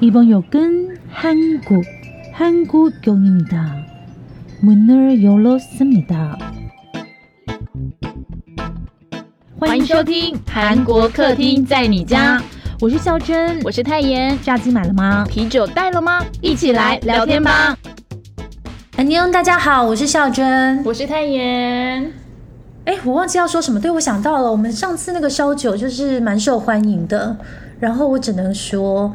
[0.00, 1.84] 이번 역은 한국,
[2.32, 3.86] 한국역입니다.
[4.60, 6.38] 문을 열었습니다.
[9.58, 12.42] 欢迎收听韩国客厅在你家，
[12.80, 14.38] 我是孝珍，我是泰妍。
[14.42, 15.26] 炸鸡买了吗？
[15.28, 16.24] 啤酒带了吗？
[16.40, 17.76] 一起来聊天吧。
[18.96, 20.82] 安妞，大家好，我是孝珍。
[20.84, 22.10] 我是泰妍。
[22.86, 27.36] 哎，我忘记要说什么，对我想到了，我们上次那个烧酒就是蛮受欢迎的，
[27.78, 29.12] 然后我只能说。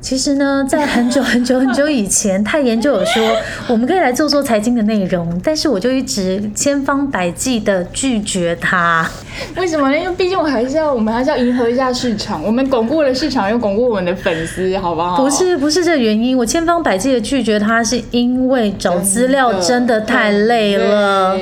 [0.00, 3.36] 其实呢，在很久很久很久以前，泰妍就有说
[3.68, 9.08] 我们可以来做做财经的内容，但是我就一直千方百计的拒绝他。
[9.56, 9.98] 为什么呢？
[9.98, 15.16] 因为毕竟我还是要，我们还是要迎合一下市场，我们巩固了市场，又巩固我们的粉丝，好不好？
[15.22, 21.38] 不是，不是这原因，我千方百计的拒绝他，是因为找资料真的太累了。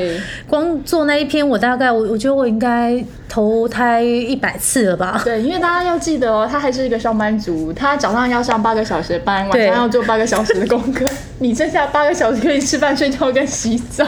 [0.59, 5.21] 光做那一篇，我大概我我觉得我应该投胎一百次了吧？
[5.25, 11.07] 对，因为大家要记得哦，他还是一个上班族，他早上要上八个小时的班，晚上要做八个小时的功课，
[11.39, 14.05] 你剩下八个小时可以吃饭、睡觉跟洗澡，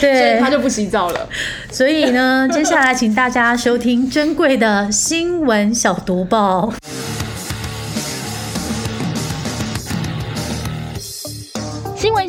[0.00, 1.28] 对，所以他就不洗澡了。
[1.70, 6.72] 所以呢，接下来请大家收听珍贵的新闻小读报。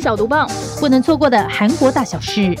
[0.02, 0.50] 小毒棒，
[0.80, 2.52] 不能错过的韩国大小事。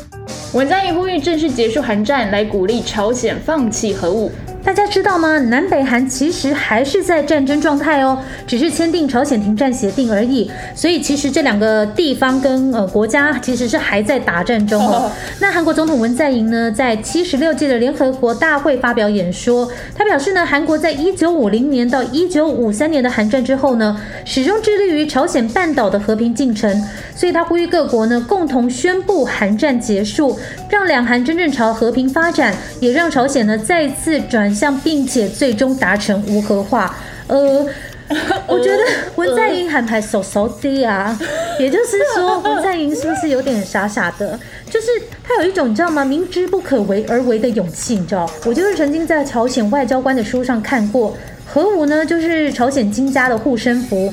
[0.52, 4.30] 文在寅呼吁正式结束韩战，来鼓励朝鲜放弃核武。
[4.64, 5.38] 大家知道吗？
[5.38, 10.48] 南北韩其实还是在战争状态哦，只是签订朝鲜停战协定而已。
[10.72, 15.10] 所以其实这两个地方跟呃国家其实是还在打战中哦。
[15.40, 26.82] 那韩国总统文在寅呢，在七十六届的联合国大会发表演说，他表示呢，韩国在一九五零年到一九五三年的韩战之后呢，始终致力于朝鲜半岛的和平进程。
[27.14, 30.38] 所以他呼吁各国呢，共同宣布韩战结束，
[30.70, 34.51] 让两韩真正朝和平发展，也让朝鲜呢再次转。
[34.54, 36.94] 向，并且最终达成无核化。
[37.26, 37.64] 呃，
[38.46, 38.78] 我觉得
[39.16, 41.18] 文在寅喊牌手手低啊，
[41.58, 44.38] 也就是说文在寅是不是有点傻傻的？
[44.68, 44.86] 就是
[45.22, 46.04] 他有一种你知道吗？
[46.04, 48.28] 明知不可为而为的勇气，你知道？
[48.44, 54.12] 我就是曾经在朝鲜外交官的书上看过，核武呢就是朝鲜金家的护身符。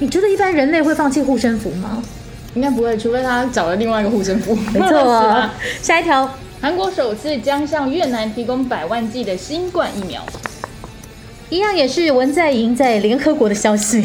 [0.00, 2.02] 你觉得一般人类会放弃护身符吗？
[2.54, 4.54] 应该不会，除非他找了另外一个护身符。
[4.72, 5.48] 没错，
[5.82, 6.28] 下一条。
[6.60, 10.20] 韩国首次将向越南提供百万剂的新冠疫苗，
[11.50, 13.98] 一样也是文在寅在联合国的消息。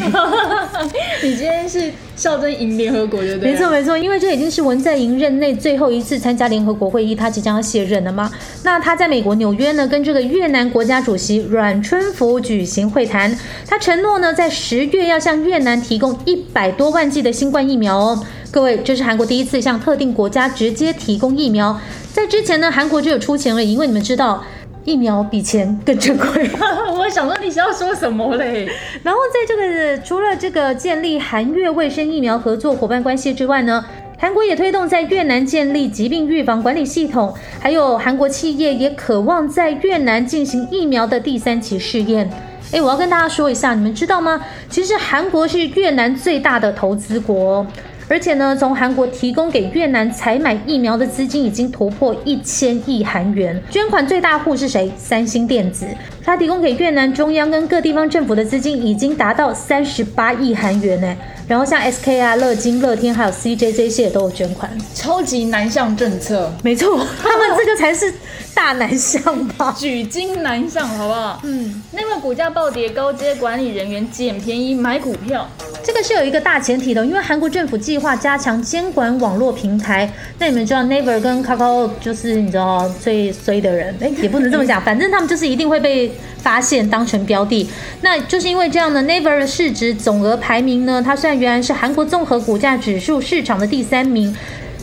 [1.20, 3.50] 你今天是孝真赢联合国对不对？
[3.50, 8.30] 没错没错，因为这已经是文在寅任内最后一次参加联合国会议，他即将要卸任了嘛。
[8.62, 13.36] 那他在美国纽约呢，跟这个越南国家主席阮春福举行会谈，
[13.66, 18.24] 他承诺呢，在十月要向越南提供一百多万剂的新冠疫苗哦。
[18.52, 21.76] 各位，这是韩国第一次向特定国家直接提供疫苗。
[22.14, 24.40] 在之前呢，韩国就有出钱了，因为你们知道，
[24.84, 26.48] 疫苗比钱更珍贵。
[26.96, 28.68] 我想说你是要说什么嘞？
[29.02, 33.84] 然后在这个除了这个建立韩越卫生疫苗合作伙伴关系之外呢，
[34.16, 42.30] 韩国也推动在越南建立疾病预防管理系统，还有韩国企业也渴望在越南进行疫苗的第三期试验。
[42.70, 44.40] 诶，我要跟大家说一下，你们知道吗？
[44.70, 47.66] 其实韩国是越南最大的投资国。
[48.08, 53.60] 而且呢，从韩国提供给越南采买疫苗的资金已经突破一千亿韩元。
[53.70, 54.92] 捐款最大户是谁？
[54.98, 55.86] 三星电子，
[56.22, 61.16] 它提供给越南中央跟各地方政府的资金已经达到三十八亿韩元呢。
[61.46, 64.70] 然后像 SK 啊、乐金、乐天还有 CJ 这些也都有捐款。
[64.94, 68.12] 超级南向政策，没错， 他们这个才是
[68.54, 69.74] 大南向吧？
[69.78, 71.40] 举金南向，好不好？
[71.44, 71.82] 嗯。
[71.92, 75.46] 那个股价暴跌，高阶管理人员捡便宜买股票。
[75.84, 80.10] 这个是有一个大前提的，因为韩国政府计划加强监管网络平台。
[80.38, 87.68] 那你们知道 Naver 跟 Kakao 就是你知道最衰的人，哎，也不能这么讲，反正他们就是一定会被发现当成标的。
[88.00, 94.34] 那就是因为这样的 Naver 的市值总额排名呢，它虽然原来是韩国综合股价指数市场的第三名，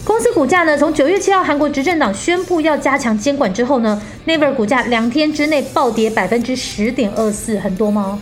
[0.06, 8.20] 公司股价呢从九月七号韩国执政党宣布要加强监管之后呢，Naver 股价两天之内暴跌百分之十点二四，很多吗？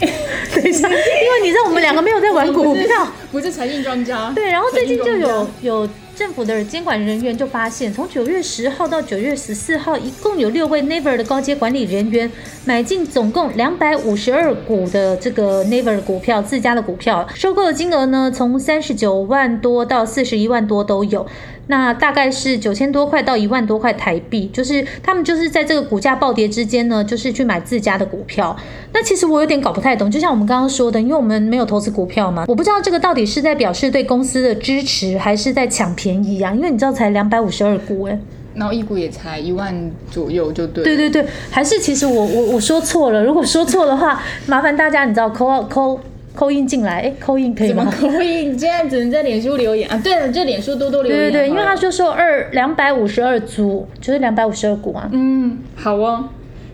[0.54, 4.32] 等一下，因为你知道我们两个没有在玩股票，不是财经专家。
[4.34, 12.30] 对，然后最近就有有政府的监管人员就发现，从九月十号到九月十四号，一共有六位 Naver 的高阶管理人员
[12.64, 21.26] 买进总共两百五十二股的这个 Naver 股票，自家的股票，收购的金额呢，从三十九万多到四十一万多都有。
[21.70, 28.54] 那大概是九千多块到一万多块台币，就是他们就是在这个股价暴跌之间呢，就是去买自家的股票。
[28.92, 36.52] 那其实我有点搞不太懂，就像我们刚刚说的，因为我们没有投资股票嘛，我不知道这个到底是在表示对公司的支持，还是在抢便宜啊？
[36.52, 38.18] 因为你知道才两百五十二股哎，
[38.56, 40.82] 然后一股也才一万左右就对。
[40.82, 46.00] 对对对，还是其实我我我说错了，如果说错的话，麻烦大家你知道扣扣。
[46.34, 47.92] 扣印进来，哎，扣印可以怎么吗？
[47.98, 48.52] 扣印？
[48.52, 50.00] 你现在只能在脸书留言啊！
[50.02, 51.20] 对了，就脸书多多留言。
[51.20, 55.08] 对对对，因为他好了就说二两百五十二株，就是两百五十二股啊。
[55.12, 56.28] 嗯，好哦。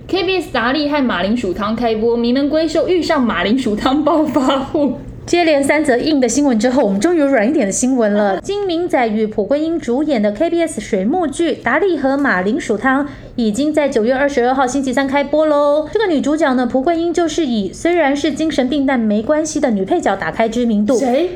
[0.09, 4.99] KBS 达利和马铃薯汤开播，名门闺秀遇上马铃薯汤暴发户。
[5.27, 8.41] 接连三则硬的新闻之后，我们终于有软一点的新闻了。
[8.41, 15.89] 金明仔与蒲公英主演的 KBS 水幕剧《达利和马铃薯汤》已经在九月二十二号星期三开播喽。
[15.93, 21.31] 这个女主角呢，蒲公英就是以虽然是精神病但没关系的女配角打开知名度，谁？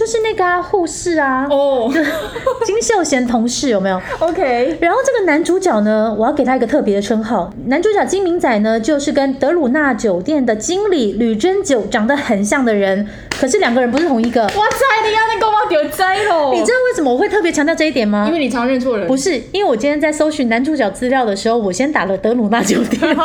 [0.00, 1.92] 就是那个啊护士啊，哦
[2.64, 7.52] 金秀贤同事有没有？，OK，然后这个男主角呢，我要给他一个特别的称号。
[7.66, 13.06] 男主角金明仔呢，就是跟德鲁纳酒店的经理吕珍九长得很像的人，
[13.38, 14.40] 可是两个人不是同一个。
[14.40, 16.50] 哇塞，你要那个我丢栽喽！
[16.54, 18.32] 你知道为什么我会特别强调这一点吗因？
[18.32, 19.06] 为你常认错人。
[19.06, 23.16] 不是，因为我今天在搜寻男主角资料的时候，我先打了德鲁纳酒店， 然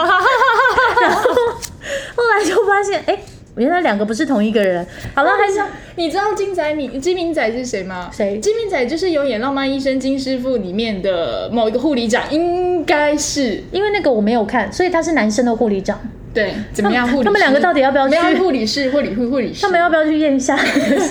[1.10, 1.22] 后
[2.16, 3.18] 后来就发现，哎，
[3.58, 4.86] 原来两个不是同一个人。
[5.14, 5.60] 好了，还是
[5.96, 8.10] 你知道金仔米金明仔是谁吗？
[8.14, 16.00] 谁金明仔就是有演《浪漫医生金师傅》里面的某一个护理长，应该是因为那个我没有看，所以他是男生的护理长。
[16.34, 16.54] 对。
[16.74, 17.08] 怎么样？
[17.08, 19.62] 护理他们两个到底要不要去护理室、护理护护理师？
[19.62, 20.58] 他们要不要去验一下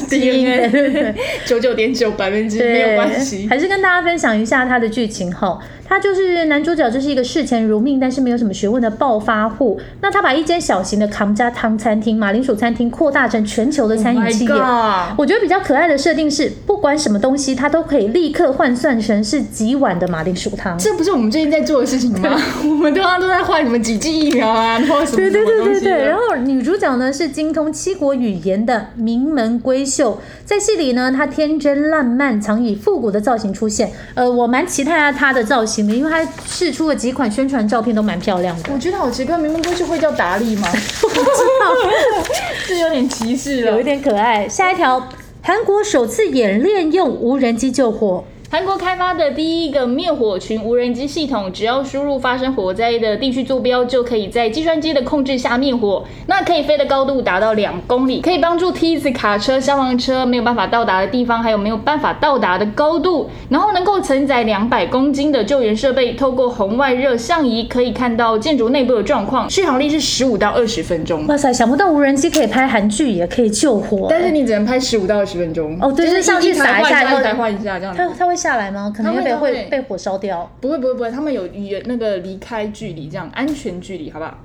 [0.07, 0.45] 基因？
[0.45, 1.15] 对对对。
[1.47, 3.47] 九九点九百分之对，没有关系。
[3.49, 5.59] 还是跟大家分享一下他的剧情哈。
[5.85, 9.81] 他就是男主角，就是一个视钱如命，但是没有什么学问的暴发户。
[10.01, 14.53] 那他把一间小型的康家汤餐厅、马铃薯餐厅扩大成全球的餐饮企业。
[14.53, 20.79] Oh 我觉得比较可爱的设定是，不管什么东西，他都可以立刻换算成是几碗的马铃薯汤。
[20.79, 22.35] 这不是我们最近在做的事情吗？
[22.63, 33.91] 我们通常都在换什么几剂疫苗啊，然后什么对对对对，然后女主角呢是精通七国语言的名门闺秀，在戏里呢，她天真烂漫，常以复古的造型出现。
[34.15, 38.71] 呃，我蛮期待她的造型的，因为他试出了几款宣传照片都蛮漂亮的。
[38.73, 40.69] 我觉得好奇怪，明明不是会叫达利吗？
[41.01, 41.75] 不知道，
[42.69, 43.85] 这有点歧视了有一。
[43.85, 44.49] 点可爱。
[44.49, 45.09] 下一条，
[45.43, 48.25] 韩国首次演练用无人机救火。
[48.55, 56.05] 韩国开发的第一个灭火群无人机系统，只要输入发生火灾的地区坐标，就可以在计算机的控制下灭火。
[56.29, 63.29] 那可以飞的高度达到两公里，可以帮助梯子、卡车、消防车没有办法到达的地方，还有没有办法到达的高度。
[63.49, 69.51] 然后能够承载两百公斤的救援设备，透过红外热像仪可以看到建筑内部的状况。
[69.51, 71.27] 续航力是十五到二十分钟。
[71.27, 74.07] 哇塞，想不到无人机可以拍韩剧，也可以救火。
[74.09, 77.93] 但是你只能拍十五到二十分钟哦对就就是上去撒一下然后一台换一台换一下这样。
[77.97, 78.93] 它它会下来吗？
[78.95, 80.51] 可能它会会被会会被火烧掉。
[80.61, 84.37] 不会不会不会，他们有远那个离开距离，这样安全距离，好不好？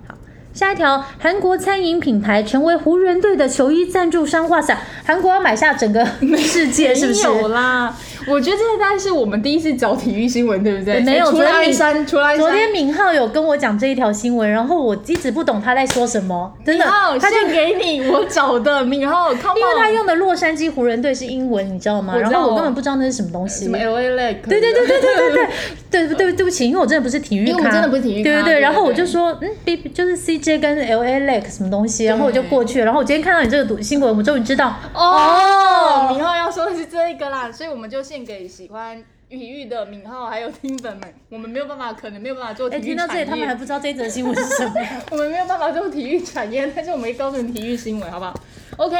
[0.53, 4.49] 下一条，韩国餐饮品牌成为湖人队的球衣赞助商。
[4.49, 6.05] 哇塞，韩国要买下整个
[6.37, 7.23] 世界，是不是？
[7.23, 7.95] 有啦，
[8.27, 10.99] 我觉得这大概是我们第一次找体育新闻，对不对？
[11.01, 22.17] 没有除了鞍昨天你山，昨天敏浩有跟我讲这一条新闻，然后我一直不懂他在说什么，真的他就给你我找的敏浩因为他用的洛杉矶湖人队是英文，你知道吗？
[22.17, 23.77] 然后我根本不知道那是什么东西什么。
[23.77, 25.47] LA Lake，对对对对对对
[25.91, 43.53] 对对对对不起，因为我真的不是体育咖，因为我真的不是体育对对对对然后我就说，嗯，B 就是 CJ 跟 LA Lake 什么东西，然后我就过去，然后我今天看到你这个读新闻，我终于知道哦，敏浩要说的是这个啦，所以我们就献给喜欢体育的敏浩还有听粉们， 我们没有办法，可能没有办法做体哎，育听到这他们还。
[43.55, 44.73] 不知道这一则新闻是什么。
[45.11, 48.33] 我们没有办法做体育产业，但是我们会告诉你体育新闻，好不好
[48.77, 48.95] ？OK，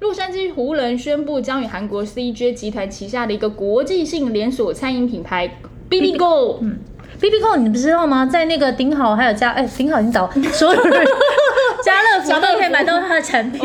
[0.00, 5.48] 洛杉矶湖人宣布将与韩国 CJ 集团旗下的一个国际性连锁餐饮品牌
[5.88, 6.78] b i l i g o 嗯，
[7.24, 8.26] B B 扣你不知道吗？
[8.26, 11.06] 在那个顶好还有家，哎，顶好已经倒，所有人
[11.82, 13.62] 家乐福都可以买到它的产品。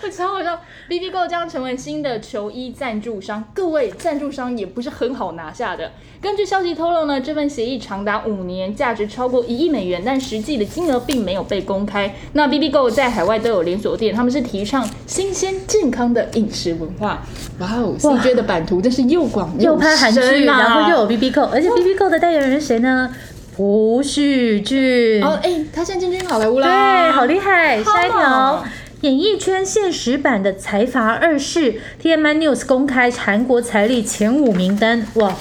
[0.16, 0.60] 超好笑。
[0.88, 5.92] BB Go 将成为新的球衣赞助商，各位赞助商也不是很好拿下的。
[6.20, 12.14] 根据消息透露呢，这份协议长达五年，价值超过一亿美元，但实际的金额并没有被公开。
[12.32, 17.22] 那 BB Go 在海外都有连锁店，他们是提倡新鲜健康的饮食文化。
[17.58, 23.14] 哇哦，CJ 的版图真是又广又拍韩剧，然后又有 B B Q，而且 B B Q 的代言人是谁呢？
[23.56, 25.22] 胡旭俊。
[25.22, 27.82] 哦，哎、他现在进军好莱坞啦，对，好厉害！
[27.82, 28.64] 下一条
[29.02, 35.36] 演艺圈现实版的财阀二世，TMI News 公开韩国财力前五名单，哇！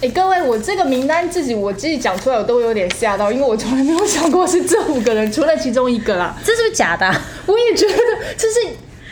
[0.00, 6.38] 哎、各位，我这个名单自己我自己讲出来，我都有点吓到，因为我从来没有想过是这五个人，除了其中一个啦。
[6.44, 7.96] 这是不是假的啊、我也觉得
[8.36, 8.60] 这是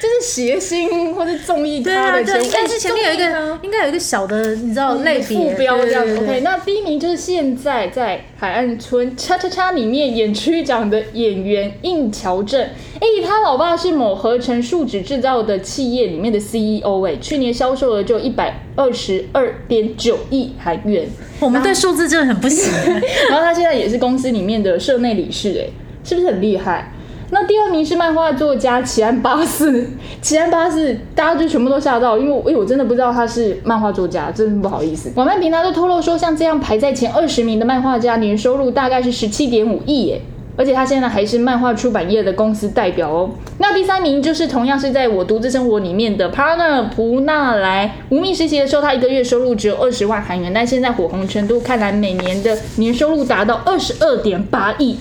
[0.01, 6.19] 这是谐星或者综艺咖的前，对，应该是前面有一个，应该有一个小的，你知道类别副标这样子。
[6.19, 12.63] OK，那第一名就是现在在海岸村叉叉叉里面演区长的演员应乔正。
[13.01, 21.09] 哎、他老爸是某合成树脂制造的企业里面的 CEO，哎，去年销售额就一百二十二点九亿韩元。
[21.41, 22.73] 我们对数字真的很不行。
[23.31, 25.67] 然后他现在也是公司里面的社内理事，哎，
[26.05, 26.93] 是不是很厉害？
[27.31, 29.87] 那第二名是漫画作家奇安巴士，
[30.23, 35.13] 奇安巴士大家就全部都吓到，因为我我真的不知道他是漫画作家，真的不好意思。
[35.15, 40.21] 网漫平台都透露说，像这样排在前二十名的漫画家，年收入大概是十七点五亿耶。
[40.57, 43.31] 而且他现在还是漫画出版业的公司代表哦。
[43.59, 54.99] 那第三名就是同样是在我独自生活里面的 partner 普纳莱，无名实习的时候他一个月收入只有二十万韩元，但现在火红程度看来每年的年收入达到二十二点八亿。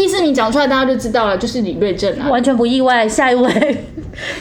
[0.00, 2.30] 第四名讲出来大家就知道了，就是李瑞镇啊。
[2.30, 3.06] 完全不意外。
[3.06, 3.84] 下一位，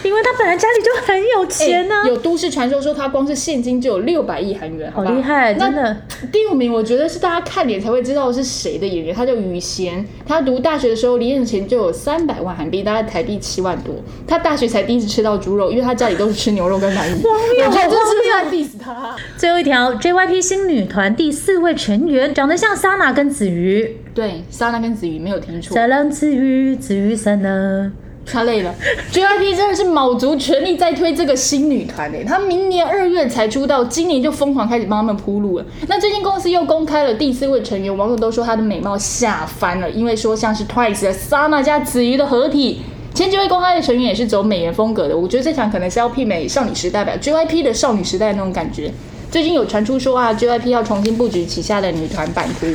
[0.03, 5.95] 因为他本来家里就很有钱呢、欸有都市传说说他光是现金就有六百亿韩元，好厉害，真的。
[6.31, 10.03] 第五名，我觉得是大家看脸才会知道是谁的演员，他叫雨贤。
[10.25, 13.93] 他读大学的时候，零用钱就有三百万韩币，大概台币七万多。
[14.27, 17.15] 他大学才第一次吃到猪肉，因为他家里都是吃牛肉跟白米。
[17.21, 19.15] 谬我觉得这是不是荒在 diss 他？
[19.37, 27.91] 最后一条，JYP 新女团第四位成员长得像 Sana 跟子瑜，对，，Sana 跟子瑜没有听错，再让子瑜，子瑜散了。
[28.31, 28.73] 他累了。
[29.11, 35.65] JYP 真的是卯足全力在推这个新女团诶，他明年二月才出道，今年就疯狂开始帮他们铺路了。
[35.87, 42.81] 那最近公司又公开了第四位成员，网友都说她的美貌吓翻了，因为说像是 Twice 的 Sana 加子瑜的合体。
[43.11, 48.91] 前几位公开的成员也是走美颜风格的，我觉得这场可能是要媲美少女时代吧，JYP 的少女时代那种感觉。
[49.29, 52.67] 最近有传出说啊，JYP 要重新布局旗下的女团版图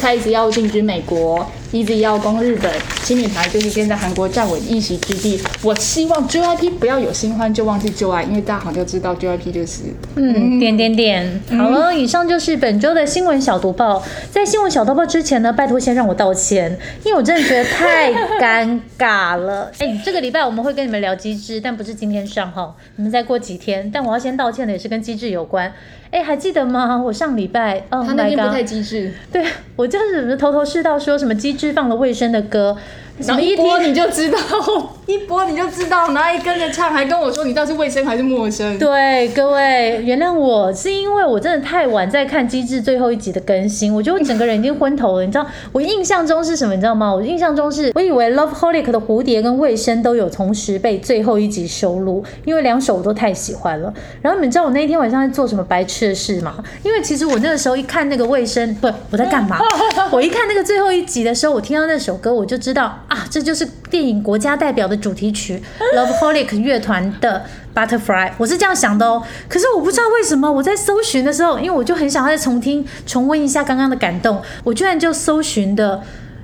[0.00, 2.70] ，Twice 要进军美国，Easy 要攻日本，
[3.02, 5.40] 新女团就是现在韩国站稳一席之地。
[5.62, 9.82] 我希望 JYP 不要有新欢就忘记旧爱，因为大家好像就知道 JYP 就是
[10.16, 11.40] 嗯，点点点。
[11.58, 14.02] 好了，以上就是本周的新闻小读报。
[14.30, 16.70] 在新闻小读报之前呢，拜托先让我道歉，
[17.04, 19.70] 因为我真的觉得太尴尬了。
[19.80, 23.90] 哎、这个礼拜我们会跟你们聊机制，但不是今天上哈，你们再过几天。
[23.92, 25.72] 但我要先道歉的也是跟机制有关。
[26.12, 26.96] 哎、还记得吗？
[27.02, 29.44] 我上礼拜，哦、他那天不太机智，对
[29.76, 32.76] 我就是头头是道说什么机智放了卫生的歌，
[33.18, 34.38] 然后一播你就知道，
[35.06, 38.78] 一播你就知道，然后一跟着唱，还跟我说你到底是卫生还是陌生。
[38.78, 45.24] 对各位原谅我，是因为我真的太晚在看《机智》最后一集的更新，我觉得我整个人已经昏头了。
[45.24, 46.74] 你知道我印象中是什么？
[46.74, 47.14] 你知道吗？
[47.14, 53.92] 我印象中是我以为《Love Holic》的蝴蝶跟卫生都有同时被最后一集收录，因为两首我都太喜欢了。
[54.20, 56.54] 然后你们知道我那一天晚上在做什么白痴的事吗？
[56.82, 59.58] 因为其实我那个时候一看那个卫生，不，我在干嘛？
[60.10, 65.62] 我一看那个最后一集的时候，我听到那首歌，我就知道啊，这就是电影国家代表的主题曲
[65.96, 67.42] Love Holic 乐团的
[67.74, 69.22] Butterfly，我是这样想的哦。
[69.48, 76.02] 可是我不知道为什么我在搜寻的时候，因为我就很想再重听、重温一下刚刚的感动，我居然就搜寻的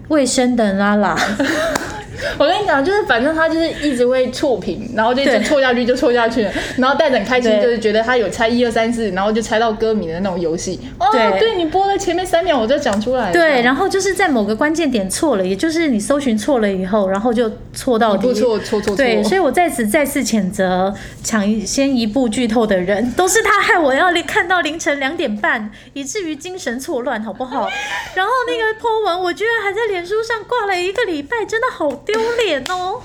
[0.08, 1.14] 卫生的拉拉。
[2.38, 10.78] 我跟你讲，就是反正他就是一直会错屏，然后就一直错下去就错下去了，然后带着很开心，就是觉得他有猜一二三四，然后就猜到歌名的那种游戏。
[10.98, 13.32] 哦，对对你播了前面三秒我就讲出来了。
[13.32, 18.26] 对，然后就是在某个关键点错了，也就是你搜寻错了以后，然后就错到底。
[18.26, 18.96] 不错错错错。
[18.96, 27.68] 对，所以我在此再次谴责抢先一步剧透的人，都是他害我要看到凌晨两点半，以至于精神错乱，好不好？
[28.14, 33.00] 然后那个 po 文，我居然还在脸书上挂了一个礼拜，真的好丢脸哦。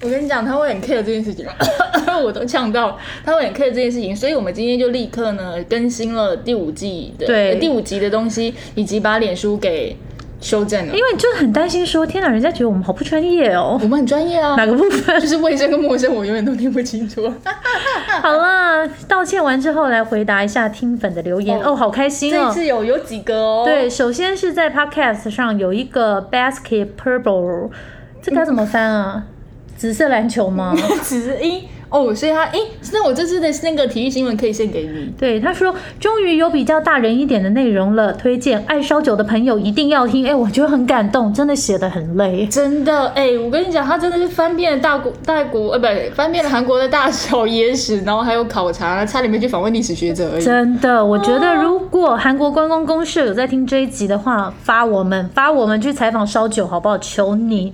[0.00, 1.46] 我跟你讲，他会很 care 这件事情，
[2.24, 9.96] 我都呛到，他会很 care 这件事情，所以我们今天就立刻呢更新了第五季的第五集的东西，以及把脸书给
[10.42, 11.02] 修正了因。
[11.02, 13.78] 为就是很担心说，天哪，人家觉得我们好不专业哦。
[13.82, 15.18] 我们很专业啊，哪个部分？
[15.18, 17.32] 就是卫生跟陌生，我永远都听不清楚。
[18.20, 22.46] 好了，道歉完之后来回答一下听粉的留言哦哦好开心哦。
[22.48, 27.70] 这次有有几个哦，对，首先是在 Podcast 上有一个 Basket Purple，
[28.20, 29.24] 这该怎么翻啊？
[29.76, 30.74] 紫色篮球吗？
[31.02, 32.58] 紫色一哦，所以他诶，
[32.92, 35.12] 那我这次的那个体育新闻可以献给你。
[35.18, 40.26] 对，他说终于有比较大人一点的内容了，推荐爱烧酒的朋友一定要听。
[40.26, 42.46] 哎，我觉得很感动，真的写的很累。
[42.46, 50.42] 真的，哎、我跟你讲，他真的是翻遍了大国、大国，呃，不，翻遍了韩国的大小野史，然后还有考察，差点没去访问历史学者而已。
[50.42, 57.02] 真的，我觉得如果韩国观光公社有在听这一集的话，发我们发我们去采访烧酒好不好？
[57.02, 57.72] 求你，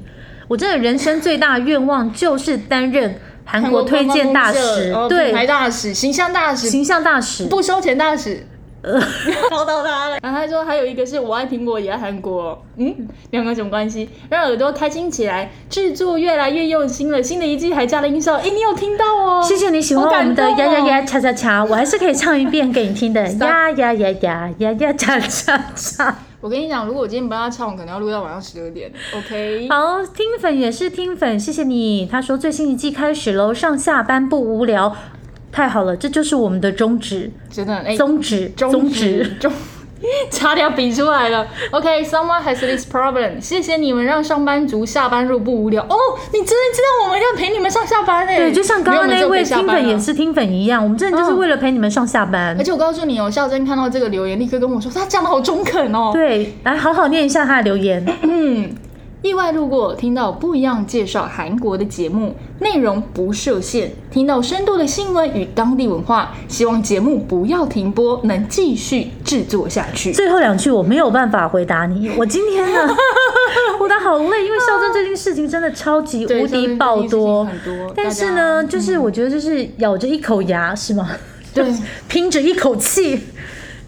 [0.49, 3.15] 我真的人生最大的愿望就是担任
[3.51, 7.47] 韩国推荐大使，对，品牌，大使、形象大使、形象大使。
[7.47, 8.47] 不收钱大使。
[9.51, 14.09] 唠到他了，然后他说还有一个是我爱苹果也爱韩国，嗯，两个什么关系？
[14.31, 19.43] 让耳朵开心起来，制作越来越用心了，新的一季还加了音效，哎，你有听到哦？
[19.43, 26.19] 谢谢你喜欢我们的呀呀呀恰恰恰，我还是可以唱一遍给你听的呀呀呀呀呀呀恰恰恰。
[26.41, 28.89] 我跟你讲，如果我今天不让他唱，我可能要录到晚上十二点。
[29.13, 32.07] OK，好，听粉也是听粉，谢谢你。
[32.07, 34.95] 他说最新一季开始喽，上下班不无聊，
[35.51, 39.53] 太好了，这就是我们的宗旨，真的，哎，宗旨，宗宗旨旨，宗
[40.31, 41.45] 差点比出来了。
[41.73, 43.41] OK，someone、has this problem。
[43.41, 45.83] 谢谢你们让上班族下班路不无聊。
[45.83, 45.97] 哦，
[46.33, 50.05] 你真的知道我们要陪你们上下班哎、对，就像刚刚那位听粉也是。
[50.05, 52.63] 是听粉一样，我们真的就是为了陪你们上下班而。
[52.63, 56.11] 且我告诉你哦，孝真看到这个留言，立刻跟我说，他讲的好中肯哦。
[56.13, 58.07] 对，来好好念一下他的留言。
[58.23, 58.71] 嗯，
[59.21, 70.13] 意外路过，听到不一样介绍韩国的节目，内容不设限，听到深度的新闻与当地文化，希望节目不要停播，能继续制作下去。
[70.13, 72.95] 最后两句我没有办法回答你， 我今天呢，
[73.81, 77.45] 我的好累，因为孝珍最近事情真的超级对无敌爆多，
[77.97, 81.11] 但是呢，就是我觉得就是咬着一口牙是吗？
[81.53, 81.75] 对，
[82.07, 83.21] 拼着一口气。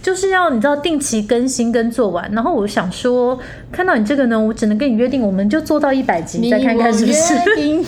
[0.03, 3.39] 就是要你知道定期更新跟做完，然后我想说，
[3.71, 7.35] 看到你这个呢，我只能跟你约定，我们就做到一百集，再看看是不是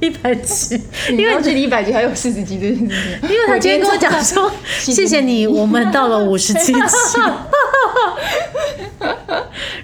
[0.00, 2.94] 一百集，因因为为距离一百集还有四十集这件事情。
[3.28, 6.80] 因为他今天跟我讲说， 谢谢你，我们到了五十七集。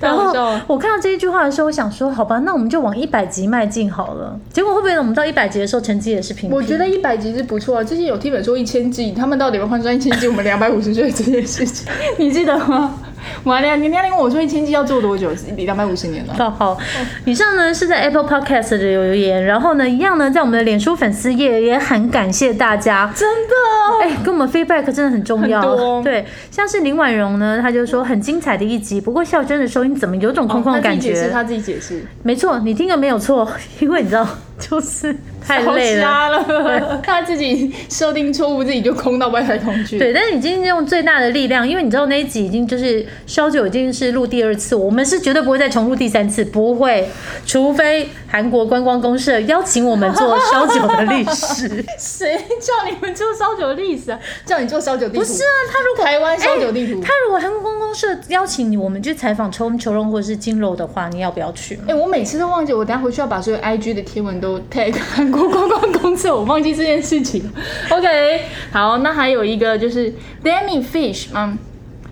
[0.04, 4.38] 然后我看到这一句话的时候，我想说，好吧，那我们就往一百集迈进好了。
[4.52, 6.56] 结果会不会我们到一百集的时候，成绩也是平平？
[6.56, 7.82] 我觉得一百集是不错啊。
[7.82, 11.86] 之前有听本说一千集，他们到底会换算一千集，我们两百五十岁这件事情，
[12.18, 12.94] 你记得吗？
[13.44, 15.30] 完了，你那天跟我说一千集要做多久？
[15.56, 16.34] 两百五十年了。
[16.34, 16.78] 好好，
[17.24, 23.54] 以上呢是在 Apple Podcast 的留言，然后呢，一样呢，在我们的脸书粉丝页也很感谢大家，真的，
[24.02, 25.60] 哎，跟我们 feedback 真的很重要。
[25.62, 31.12] 哦对，像是林婉容呢，她就说很精彩的一集，不过孝珍的收音怎么有种空空的感觉？
[31.12, 33.48] 哦他自己解释，他自己解释，没错，你听的没有错，
[33.80, 34.26] 因为你知道，
[34.58, 37.00] 就是太累了。
[37.02, 39.98] 他自己设定错误，自己就空到外太空去。
[39.98, 47.08] 对，但是你今天用最大的力量，因为你知道那一集已经就是烧酒已经是录第二次，我们是绝对不会再重录第三次，不会，
[47.44, 51.84] 除非韩国观光公社邀请我们做烧酒的历史。
[51.98, 54.18] 谁叫你们做烧酒的历史啊？
[54.46, 55.18] 叫你做烧酒地图？
[55.20, 57.00] 不是啊，他如果台湾烧酒地图。
[57.02, 61.78] 他如果韩国观光社邀请你，我们去采访秋秋荣或者是金楼的话，你要不要去？
[61.86, 67.50] 哎、我每次都忘记，我等下回去要把所有 IG 的贴文都 tag 韩国观光公司，我忘记这件事情。
[67.88, 70.12] OK，好，那还有一个就是
[70.44, 71.56] Demi Fish，嗯，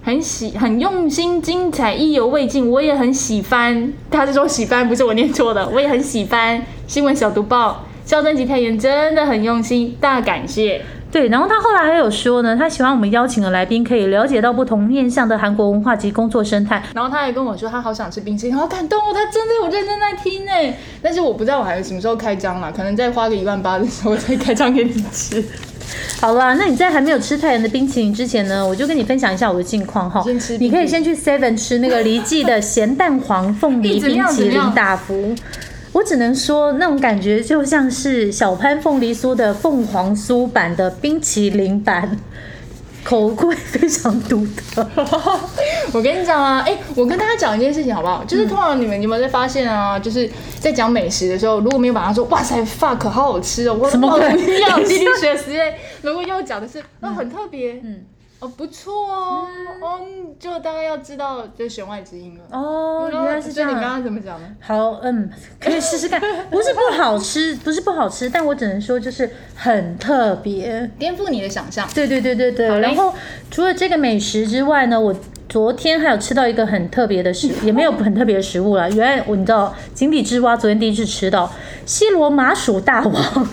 [0.02, 3.92] 很喜很用心、精彩、意犹未尽，我也很喜欢。
[4.10, 6.64] 他是说喜欢，不是我念错的，我也很喜欢。
[6.86, 10.80] 新闻小读报，肖正吉太原真的很用心，大感谢。
[11.12, 16.82] 对，然后他后来还有说呢，他喜欢我们邀请的来宾可以了解到不同面向的韩国文化及工作生态。
[16.94, 20.52] 然后他还跟我说，他好想吃冰淇淋，好感动哦，他真的有认真在听呢。
[21.02, 25.44] 但是我不知道我还什么时候开张啦，可能再花个一万八的时候再开张给你吃。
[26.18, 30.56] 好啦，那你在还没有吃太阳的冰淇淋之前呢，我就跟你分享一下我的近况哈先吃。
[30.56, 35.34] 你可以先去 Seven 吃那个黎记的咸蛋黄凤梨 冰淇淋大福。
[35.92, 42.18] 我只能说，那种感觉就像是小潘凤梨酥的凤凰酥版的冰淇淋版，
[43.04, 44.88] 口味非常独特。
[45.92, 48.24] 我跟你讲啊，哎、我跟大家讲一件事情好不好？
[48.24, 49.98] 就是通常你们有没有在发现啊？
[49.98, 50.28] 就是
[50.58, 55.74] 在讲美食的时候，如果没有把它说哇塞 fuck 好好吃哦，我什么鬼不一样，经历 学实验。
[56.00, 58.04] 如果要讲的是那很特别，嗯
[58.42, 59.46] 哦不错哦，
[59.80, 60.00] 哦
[60.36, 62.58] 就大概要知道就弦外之音了。
[62.58, 63.92] 哦，原来是这样你刚样。
[63.92, 64.48] 刚怎么讲呢？
[64.60, 66.20] 好，嗯，可以试试看。
[66.50, 70.90] 不是不好吃，不是不好吃，但我只能说就是很特别。
[70.98, 71.88] 颠覆你的想象。
[71.94, 72.66] 对对对对对。
[72.80, 73.14] 然后
[73.48, 75.14] 除了这个美食之外呢，我
[75.48, 78.88] 昨天还有吃到一个很特别的食， 也没有很特别的食物啦。
[78.88, 81.48] 原来我你知道井底之蛙昨天第一次吃到
[81.86, 83.48] 西罗麻薯大王。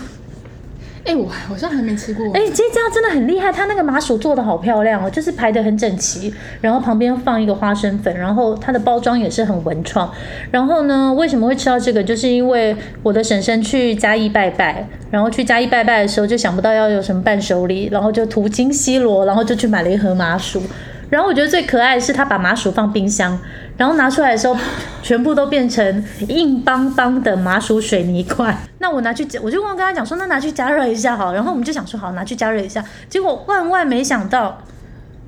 [1.04, 2.26] 哎、我好像还没吃过。
[2.34, 10.12] 哎、这家真的很厉害，它那个麻薯做的好漂亮哦，就是排的很整齐，然后旁边放一个花生粉，然后它的包装也是很文创。
[10.50, 12.02] 然后呢，为什么会吃到这个？
[12.02, 20.62] 就是因为我的婶婶去嘉义拜拜，然后去嘉义拜拜的时候就想不到要有什么伴手礼，然后就途经西罗，然后就去买了一盒麻薯。
[21.08, 23.36] 然后我觉得最可爱的是，他把麻薯放冰箱，
[23.80, 24.54] 然后拿出来的时候，
[25.02, 28.54] 全部都变成硬邦邦的麻薯水泥块。
[28.76, 31.32] 那我拿去，我就跟他讲说，那拿去加热一下好。
[31.32, 32.84] 然后我们就想说，好，拿去加热一下。
[33.08, 34.62] 结果万万没想到，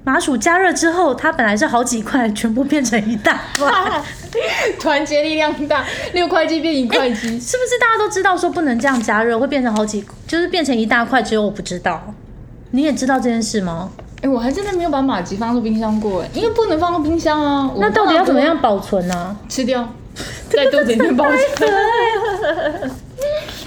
[0.04, 4.02] 麻薯加热之后，它本来是好几块，全部变成一大块。
[4.78, 7.16] 团结力量大，六块鸡变一块鸡。
[7.16, 11.22] 是不是大家都知道说不能这样加热，会变成好几，就是变成一大块？
[11.22, 12.12] 只有我不知道。
[12.72, 13.90] 你也知道这件事吗？
[14.22, 17.70] 哎、我还真的没有把马吉放入冰箱过，哎，因为不能放入冰箱啊。
[17.76, 19.86] 那到底要怎么样保存呢、吃掉？
[20.48, 21.24] 在肚子里面保
[21.56, 21.70] 存。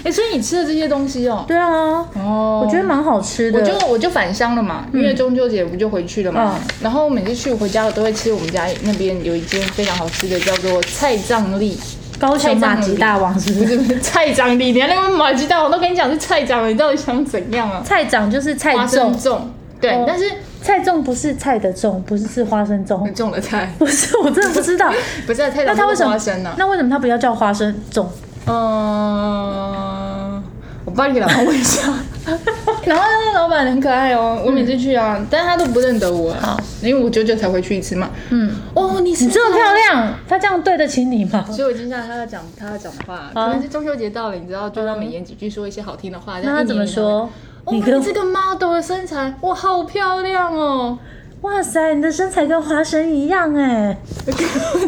[0.04, 3.58] 哎、所以你吃的这些东西哦、对啊，哦，我觉得蛮好吃的。
[3.58, 6.54] 我就我就返乡了嘛，因为中秋节不就回去了嘛。
[6.56, 11.76] 嗯然后每次去回家，我都会吃我们家那边有一间非常好吃的，叫做菜藏利。
[12.18, 14.00] 高雄马吉大王是不是？
[14.00, 17.82] 菜长利，连那个马吉大王都跟你讲是菜长了，你到底想怎样啊？
[17.84, 19.38] 菜长就是菜花生粽，粽，
[19.86, 20.24] 对，哦但是
[20.62, 24.92] 菜种不是菜的种，不是是花生粽很，重的菜， 不是，我真的不知道。
[25.26, 26.52] 不是啊菜长那它为什么花生呢？
[26.58, 28.10] 那为什么它不要叫花生种？
[28.46, 28.54] 嗯，
[30.84, 31.92] 我帮你给老板问一下。
[32.84, 38.10] 然后那个老板很可爱哦，我每次去啊，但是他都不认得我，好，因为我久久才回去一次嘛。
[38.30, 41.44] 嗯，哦，你是这么漂亮，他这样对得起你吗？
[41.50, 46.40] 所以我今天他要讲他要讲的话，可能是中秋节到了，你知道，就让美言几句说一些好听的话。
[46.40, 47.28] 那他怎么说？
[47.66, 50.96] 哦，你跟你这个 model 的身材，哇，好漂亮哦！
[51.42, 53.96] 哇塞，你的身材跟花生一样 哎！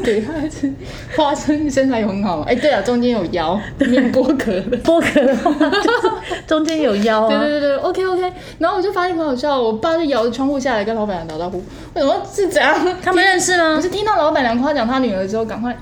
[0.02, 0.72] 对，他是
[1.16, 2.40] 花生身材也很好。
[2.42, 4.78] 哎，对了，中间有腰，面剥壳的。
[4.82, 7.28] 剥壳的话就是中间有腰啊。
[7.28, 8.32] 对对对对，OK OK。
[8.58, 11.62] 然后我就发现很好笑，我爸就摇着窗户下来跟老板娘打招呼。
[11.94, 12.74] 我想说是怎样？
[13.02, 13.80] 他们认识吗我？
[13.80, 15.76] 是听到老板娘夸奖他女儿之后，赶快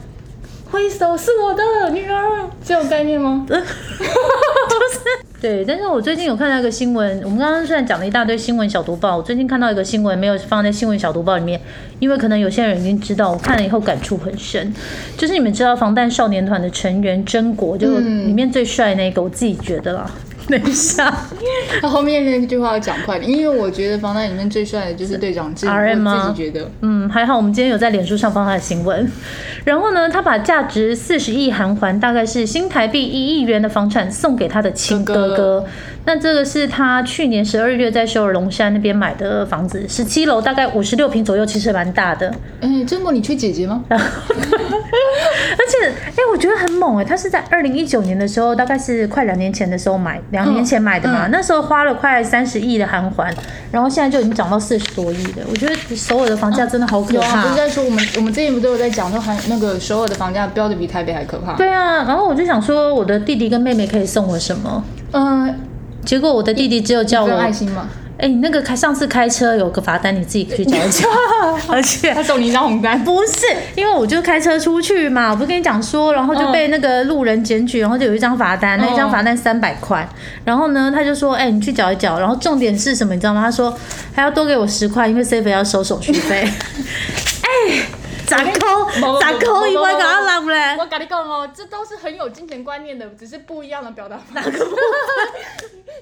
[0.70, 3.46] 挥手，是我的女儿，这种概念吗？
[5.38, 11.60] 对，但是我最近有看到一个新闻，我们刚刚虽然讲了一大堆新闻小读报，我最近看到一个新闻没有放在新闻小读报里面，
[12.00, 14.72] 因为可能有些人已经知道，我看了以后感触很深。
[15.16, 20.10] 就是你们知道防弹少年团的成员真国，就里面最帅那个，我自己觉得啦。
[20.50, 21.12] 等一下
[21.80, 26.70] 他后面那句话要讲快点，因为我觉得防弹里面最帅的就是队长志，RM 吗我自己觉得。
[26.82, 29.10] 嗯，还好我们今天有在脸书上放他的新闻。
[29.64, 35.28] 然后呢，他把价值四十亿韩元，大概是新台币一亿元的房产送给他的亲哥哥。
[35.28, 35.66] 哥哥
[36.06, 42.32] 那这个是他去年十二月在首尔龙山那边买的房子，十七楼，大概五十六平左右，其实蛮大的。
[42.60, 43.84] 哎，真国，你缺姐姐吗？
[43.90, 53.34] 而且，哎、我觉得很猛哎、他是在二零一九年的时候，大概是快两年前的时候买，两年前买的嘛，嗯那时候花了快三十亿的韩环，
[53.72, 55.44] 然后现在就已经涨到四十多亿了。
[55.50, 57.42] 我觉得首尔的房价真的好可有啊，怕。
[57.42, 61.54] 不是在说我们我们之前不都有在讲说韩那个首尔的房价标的比台北还可怕？
[61.54, 64.84] 对啊，然后我就想说，我的弟弟跟妹妹可以送我什么？
[65.12, 65.54] 嗯，
[66.06, 67.30] 结果我的弟弟只有叫我，
[68.18, 71.06] 哎、你那个开上次开车有个罚单，你自己去交一缴。
[71.68, 73.04] 而且他送你一张红单。
[73.04, 80.08] 不是，因为我就开车出去嘛，我不是跟你讲说，然后就被那个路人检举，然后就有一张罚单，那一张罚单三百块，
[80.44, 83.42] 然后呢，他就说，哎、你去缴一缴，然后重点是什么，你知道吗？
[83.42, 83.76] 他说
[84.14, 86.48] 还要多给我十块，因为 C 费要收手续费。
[87.46, 87.48] 哎、
[88.26, 89.18] 咋扣？
[89.20, 89.66] 咋扣？
[89.66, 90.76] 一万给他拿不嘞？
[90.78, 94.50] 我跟你讲哦，这都是很有金钱观念的，只是不一样的表达方式。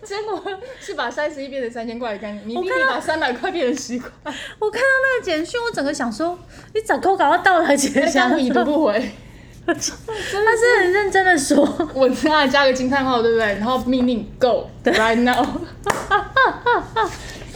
[0.07, 0.33] 真的
[0.81, 4.11] 是把三十亿变成三千块的概念，你弟弟把三百块变成十块，
[4.59, 6.39] 我看到那个简讯，我整个想说，
[6.75, 8.29] 你咋扣搞到到了结那下？
[8.29, 9.13] 刚已读不回。
[9.67, 9.93] 他是
[10.79, 13.47] 很认真的说，我知道加个惊叹号，对不对？
[13.55, 15.43] 然后命令 go right now。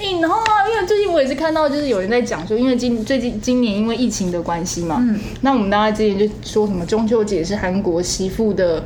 [0.00, 8.84] 哎、然后啊，因为最近我也是看到，就是有人在讲说，因为今最近今年因为疫情的关系嘛，嗯，那我们大家之前就说什么中秋节是韩国媳妇的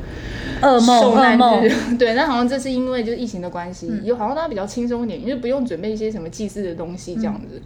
[0.62, 1.62] 噩梦受难噩梦。
[1.62, 7.60] 日， 对，那好像这是因为就是疫情的关系，有好像大家比较轻松一点，因为不用准备一些什么祭祀的东西这样子。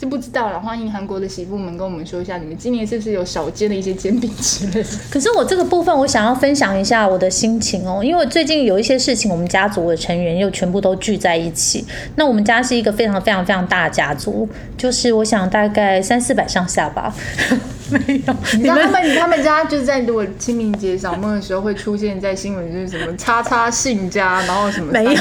[0.00, 4.88] 就不知道了，欢迎韩国的媳妇们跟我们说一下，你们今年是不是有少煎的一些煎饼之类的？
[5.12, 11.84] 可是我这个部分，我想要分享一下我的心情哦，因为最近有一些事情，我们家族的成员又全部都聚在一起。
[12.16, 17.14] 那我们家是一个非常非常非常大的家族，就是我想大概三四百上下吧。
[18.06, 25.12] 没有，你知道他们他们家就是在如果清明节扫墓的时候会出现在新闻，就是什么叉叉姓家，然后什么没有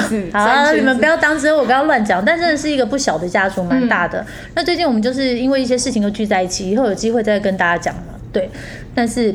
[0.76, 2.24] 你们不要当真，我不要乱讲。
[2.24, 4.26] 但真的是一个不小的家族，蛮大的。
[4.56, 8.04] 那最近我们就是因为一些事情都聚在一起，以后有机会再跟大家讲嘛。
[8.32, 8.50] 对，
[8.94, 9.34] 但是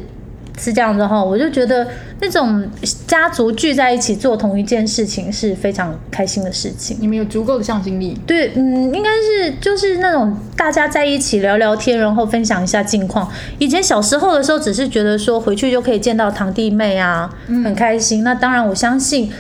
[0.59, 1.87] 是这样子哈，我就觉得
[2.21, 2.65] 那种
[3.07, 6.97] 家族聚在一起做同一件事情是非常开心的事情。
[7.01, 8.17] 你们有足够的向心力。
[8.27, 13.29] 对，嗯，应该是就是那种大家在一起聊聊天，然后分享一下近况。
[13.59, 18.23] 以前小时候的时候，只是觉得说回去就可以见到堂弟妹啊，很开心。
[18.23, 19.33] 那当然，我相信。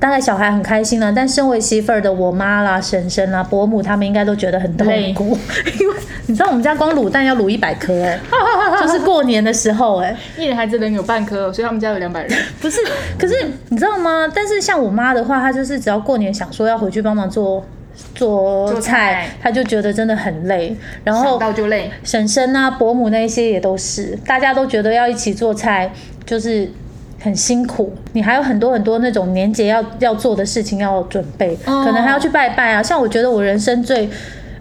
[0.00, 5.36] 大概小孩很开心了，但身为媳妇儿的我妈啦、婶婶啦、伯母，他们应该都觉得很痛苦，
[5.80, 5.94] 因为
[6.26, 8.18] 你知道我们家光卤蛋要卤一百颗哎，
[8.80, 12.38] 就是过年的时候哎、一人还只能有半颗，所以他们家有两百人。
[12.60, 12.78] 不是，
[13.18, 13.34] 可是
[13.70, 14.30] 你知道吗？
[14.32, 17.64] 但是像我妈的话，她就是只要过年想说要回去帮忙做
[18.14, 18.92] 做做菜
[19.24, 20.76] 菜，她就觉得真的很累。
[21.02, 25.90] 然想后到就累，婶婶啊、伯母那一些也都是，大家都觉得要一起做菜，
[26.24, 26.70] 就是。
[27.20, 32.82] 很辛苦，你还有很多很多那种年节要要做的事情要准备，哦可能还要去拜拜啊。
[32.82, 34.08] 像我觉得我人生最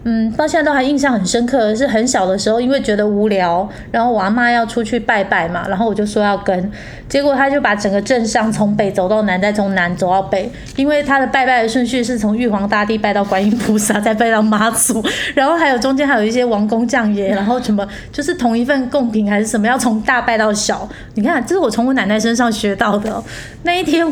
[0.10, 6.72] 嗯，到现在都还印象很深刻的是很小的时候，因为觉得无聊，然后我阿妈要出去拜拜嘛，然后我就说要跟，
[7.10, 15.04] 结果他就把整个镇上从北走到南，再从南走到北，因为他的拜拜的顺序是从玉皇大帝拜到观音菩萨，再拜到妈祖，
[15.36, 20.88] 然后还有中间还有一些王公将爷，然后什么就是同一份贡品还是什么，要从大拜到小。
[21.16, 23.22] 你看，这是我从我奶奶身上学到的、
[23.64, 24.08] 那一天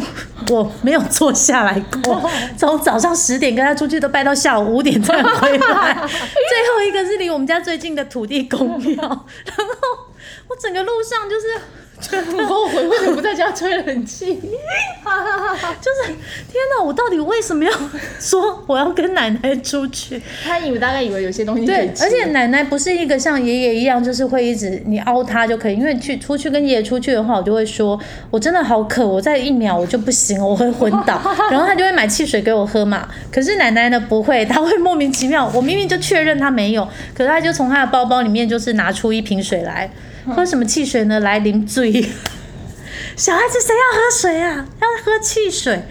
[0.50, 5.85] 我没有坐下来过，从早上十点跟他出去，都拜到下午五点才回来。
[5.94, 10.08] 最后一个是离我们家最近的土地公庙，然后
[10.48, 11.48] 我整个路上就是
[12.10, 14.36] 很后悔为什么不在家吹冷气？
[14.36, 16.14] 就是
[16.52, 17.72] 天哪，我到底为什么要
[18.20, 20.22] 说我要跟奶奶出去？
[20.44, 25.76] 他以为大概以为有些东西对，而且奶奶不是一个像爷爷一样，就是会一直你凹他就可以。
[25.76, 31.22] 因为去出去跟爷爷出去的话，我就会说，我真的好渴，我再一秒我就不行，我会昏倒。
[31.50, 33.08] 然后他就会买汽水给我喝嘛。
[33.32, 39.90] 可是奶奶呢不会，她会莫名其妙，我明明就确认她没有，可是她就从她的包包里面就是拿出一瓶水来，
[40.34, 41.20] 喝什么汽水呢？
[41.20, 41.92] 来淋醉。
[43.16, 44.68] 小孩子谁要喝水啊？
[44.82, 45.84] 要喝汽水。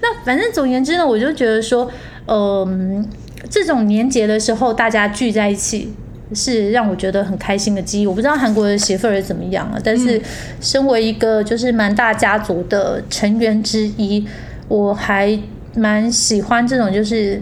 [0.00, 1.90] 那反正总言之呢，我就觉得说，
[2.26, 3.08] 嗯、
[3.50, 5.94] 这种年节的时候大家聚在一起。
[6.34, 8.06] 是让我觉得很开心的记忆。
[8.06, 10.18] 我不知道韩国的媳妇儿怎么样啊，但是
[10.62, 14.26] 身为一个就是蛮大家族的成员之一，
[14.66, 15.38] 我还
[15.76, 17.38] 蛮喜欢这种就是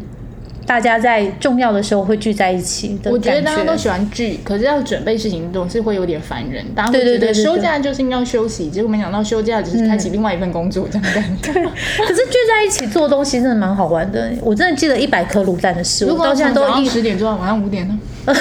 [0.67, 6.65] 大家在重要的时候会聚在一起的我觉得大家都喜欢聚，可是要准备事情总是会有点烦人。
[6.75, 11.53] 大家会对对觉得休假就是应该要休息，结果没想到休假只是开启另外一份工作这样的感觉。
[12.07, 14.31] 可是聚在一起做东西真的蛮好玩的。
[14.43, 17.99] 我真的记得一百颗卤蛋的事，我如果到现在都一十点做到晚上五点呢？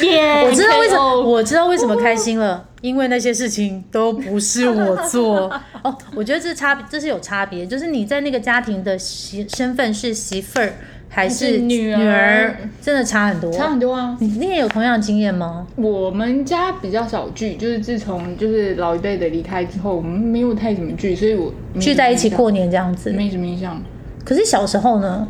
[0.00, 0.44] 耶！
[0.44, 5.52] 我知道为什么，我知道为什么开心了，因为那些事情都不是我做。
[5.82, 10.72] 哦，我觉得这差别，这是有差别，就是你在那个家庭的媳身份是媳妇儿
[11.14, 13.52] 还还是是女儿真的差很多。
[13.52, 14.16] 差很多啊。
[14.18, 15.66] 你你也有同样的经验吗？
[15.76, 23.10] 我们家比较少聚，就是自从就是老一辈的离开之后，我们没有太怎么聚，所以我聚在一起过年这样子。
[23.10, 23.80] 没什么印象。
[24.24, 25.28] 可是小时候呢？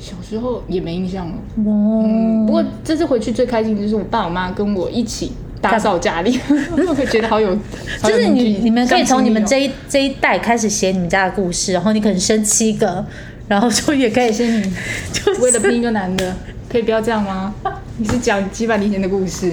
[0.00, 1.34] 小时候也没印象了。
[1.66, 6.38] 哦，不过这次回去最开心的就是我爸我妈跟我一起打扫家里，
[6.70, 7.52] 我会觉得好有，
[8.04, 13.04] 就是你你们可以从你们这一一这一代开始写你们家的故事，然后你可能生七个，
[13.48, 14.72] 然后就也可以谢谢你，
[15.12, 16.36] 就是为了拼一个男的，
[16.70, 17.54] 可以不要这样吗？
[17.96, 19.52] 你是讲几百年前的故事，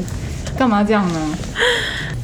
[0.57, 1.37] 干嘛这样呢？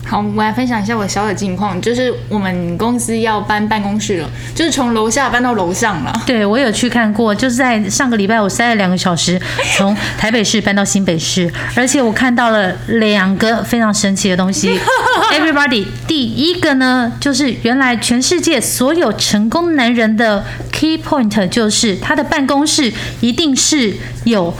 [0.05, 6.13] 好，我来分享一下我小的近况，就是我们公司要搬办公室了，就是从楼下搬到楼上了。
[6.25, 9.39] 对，我有去看过，就是在上个礼拜，我塞了两个小时，
[9.77, 14.77] 从台北市搬到新北市，而且我看到了两个非常神奇的东西。
[15.31, 20.43] Everybody，第一个呢，就是原来全世界所有成功男人的
[20.81, 24.51] key point 就是他的办公室一定是有。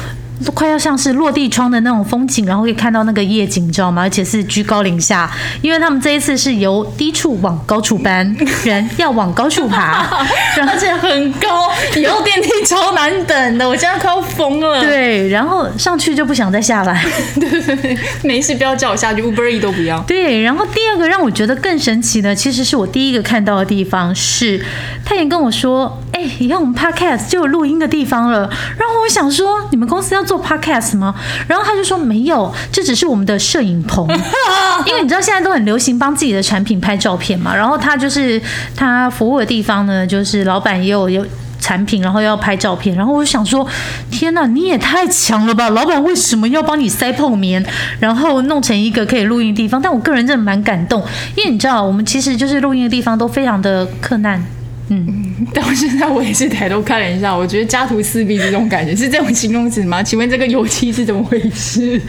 [0.56, 4.02] 快要像是落地窗的那种风景，然后可以看到那个夜景，你知道吗？
[4.02, 5.30] 而且是居高临下，
[5.62, 10.02] 因为他们这一次是由低处往高处搬，人要往高处爬，
[10.68, 14.82] 而且很高，以后电梯超难等的，我现在快要疯了。
[14.82, 17.06] 对，然后上去就不想再下来。
[17.40, 20.00] 对，没事不要叫我下去，Uber E 都不要。
[20.08, 24.66] 对，然后第二个让我觉得更神奇的，其实是我第一个看到的地方是，
[25.06, 28.42] 他也跟我说，哎、以后我们 podcast 就有录音的地方了。
[28.78, 31.16] 然后我想说，你们公司要做 podcast 吗？
[31.48, 34.08] 然后他就说没有，这只是我们的摄影棚，
[34.86, 37.56] 因为你知道现在都很流行帮自己的产品拍照片嘛。
[37.56, 38.40] 然后他就是
[38.76, 41.26] 他服务的地方呢，就是老板也有有。
[41.64, 43.66] 产品，然后要拍照片，然后我就想说，
[44.10, 45.70] 天哪，你也太强了吧！
[45.70, 47.64] 老板为什么要帮你塞泡棉，
[48.00, 49.80] 然后弄成一个可以录音的地方？
[49.80, 51.00] 但我个人真的蛮感动，
[51.36, 54.44] 因为你知道，我们其实就是录音的地方都非常的困难。
[54.90, 55.21] 嗯，
[55.54, 60.02] 到现在我也是抬头看了一下，我觉得家徒四壁这种感觉是这种形容词吗？
[60.04, 62.00] 请问这个油漆是怎么回事？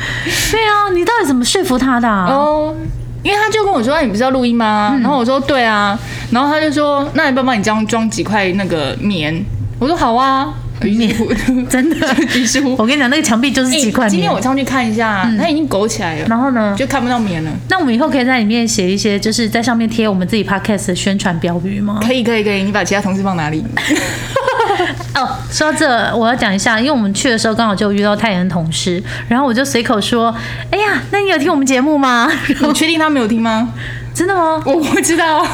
[0.51, 2.27] 对啊，你到底怎么说服他的、啊？
[2.31, 2.75] 哦，
[3.23, 5.99] 因为他就跟我说：“你不是要录音吗？”然后我说：“对啊。”
[6.31, 9.45] 然后他就说：“那你帮帮你这样装几块那个棉。”
[9.79, 10.53] 我说：“好啊。”
[11.68, 11.97] 真的
[12.35, 14.21] 于是乎，我跟你讲，那个墙壁就是几块欸今。
[14.21, 16.75] 天我上去看一下，它已经勾起来了，然后呢？
[16.79, 17.51] 就看不到棉了。
[17.68, 22.01] 那我们以后可以在里面写一些，就是在上面贴我们自己 podcast 的宣传标语吗？
[22.05, 22.62] 可以，可以，可以。
[22.62, 23.64] 你把其他同事放哪里？
[25.14, 30.35] 哦，说到这，我要讲一下，因为我们去的时候刚好就遇到太阳同事，然后我就随口说
[30.73, 33.73] ：“哎呀，那你有听我们节目吗？” 你确定他没有听吗？
[34.14, 34.62] 真的吗？
[34.66, 35.45] 我不知道，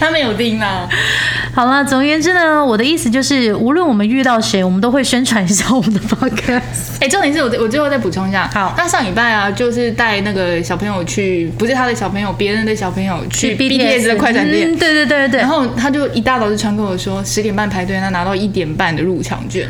[0.00, 0.88] 他没有听啊。
[1.58, 7.00] 好了，总而言之呢，我的意思就是，无论我们遇到谁，我们都会宣传一下我们的 podcast。
[7.00, 14.72] 哎、重点是我我最后再补充一下，好那上礼拜啊，就是带那个小朋友去，不是他的小朋友，别人的小朋友去 BTS 的快闪店。
[14.72, 19.68] 嗯，对对对对然后他就一大早就传跟我说，十点半排队，他拿到一点半的入场券。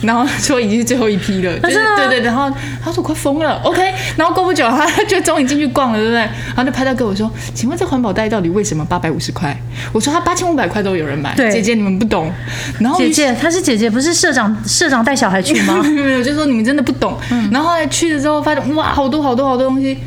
[0.00, 2.48] 然后说已经是最后一批了， 就是对对，然后
[2.80, 3.82] 他说我快疯了，OK，
[4.16, 6.20] 然后过不久他就终于进去逛了，对不对？
[6.20, 9.56] 然后就拍到跟我说，请问这环保袋到底为什么八百五十块？
[9.92, 12.32] 我说他八千五百块都有人买，对姐姐你们不懂，
[12.80, 15.80] 然后姐姐，她是姐姐，不是社长，社长带小孩去吗？
[15.84, 17.16] 没有，就说你们真的不懂。
[17.50, 19.98] 然后后来去了之后，发现哇，好多好多好多东西，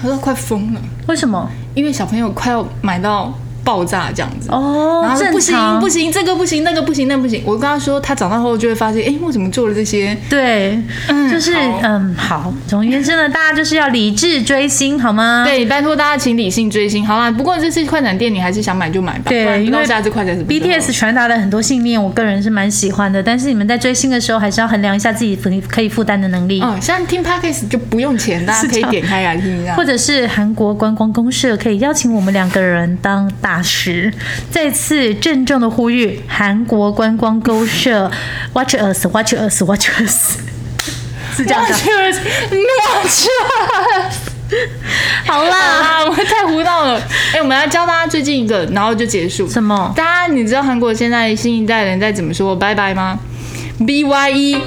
[0.00, 1.50] 他说快疯了，为什么？
[1.74, 3.32] 因为小朋友快要买到
[3.64, 4.48] 爆炸这样子。
[4.50, 7.42] 哦然后，不行不行，这个不行，那个不行，那个不行。
[7.44, 10.16] 我跟他说，他长大后就会发现，哎，我怎么做了这些？
[10.28, 12.52] 对，嗯就是嗯，好。
[12.66, 15.44] 总而言之呢，大家就是要理智追星，好吗？
[15.46, 17.06] 对，拜托大家请理性追星。
[17.06, 23.22] 好啦，不过这次快闪店你还是想买就买吧，对因为下次快闪什么 BTS 传达了很多信念，我个人是蛮喜欢的。
[23.22, 26.60] 但是你们在追星的时候，还是要衡量一下自己可以可以负担的能力。
[26.62, 29.84] 嗯，像听 Podcast 就不用钱，大家可以点开来听一下或。
[29.84, 34.12] 者是韩国观光公社可以邀请我们两个人当大使。
[34.50, 38.10] 再次郑重的呼吁韩国观光公社
[38.52, 40.38] ，Watch us，Watch us，Watch us，
[41.34, 41.74] 是这样的。
[41.74, 42.16] Watchers,
[43.02, 44.14] watchers。
[45.26, 47.00] 好啦，啊，我们太胡闹了。
[47.32, 49.48] 哎、我们来教大家最近一个，然后就结束。
[49.48, 53.18] 什么大家你知道韩国现在新一代人在怎么说拜拜吗
[53.86, 54.62] ？B Y E。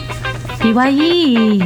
[0.61, 1.61] ？B Y E。